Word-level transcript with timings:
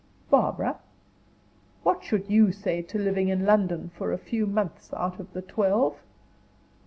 "Barbara, 0.31 0.79
what 1.83 2.03
should 2.03 2.27
you 2.27 2.51
say 2.51 2.81
to 2.81 2.97
living 2.97 3.27
in 3.27 3.45
London 3.45 3.91
for 3.95 4.11
a 4.11 4.17
few 4.17 4.47
months 4.47 4.91
out 4.95 5.19
of 5.19 5.31
the 5.33 5.43
twelve?" 5.43 5.97